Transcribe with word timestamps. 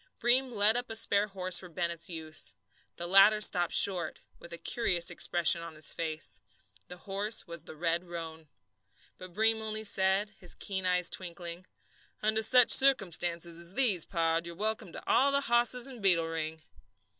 Breem 0.19 0.51
led 0.51 0.75
up 0.75 0.89
a 0.89 0.95
spare 0.95 1.27
horse 1.27 1.59
for 1.59 1.69
Bennett's 1.69 2.09
use. 2.09 2.55
The 2.95 3.05
latter 3.05 3.39
stopped 3.39 3.73
short, 3.75 4.19
with 4.39 4.51
a 4.51 4.57
curious 4.57 5.11
expression 5.11 5.61
on 5.61 5.75
his 5.75 5.93
face. 5.93 6.41
The 6.87 6.97
horse 7.05 7.45
was 7.45 7.65
the 7.65 7.75
red 7.75 8.05
roan. 8.05 8.47
But 9.19 9.31
Breem 9.33 9.61
only 9.61 9.83
said, 9.83 10.31
his 10.39 10.55
keen 10.55 10.87
eyes 10.87 11.11
twinkling: 11.11 11.67
"Under 12.23 12.41
such 12.41 12.71
circumstances 12.71 13.59
as 13.61 13.75
these, 13.75 14.03
pard, 14.05 14.47
you're 14.47 14.55
welcome 14.55 14.91
to 14.91 15.03
all 15.07 15.31
the 15.31 15.41
hosses 15.41 15.85
in 15.85 16.01
Beetle 16.01 16.25
Ring." 16.29 16.61